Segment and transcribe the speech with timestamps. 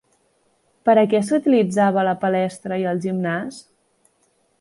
[0.87, 3.61] Per a què s'utilitzava la palestra i el gimnàs?